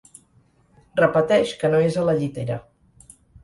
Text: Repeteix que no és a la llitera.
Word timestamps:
Repeteix 1.01 1.53
que 1.61 1.73
no 1.77 1.85
és 1.91 2.01
a 2.05 2.09
la 2.11 2.19
llitera. 2.23 2.61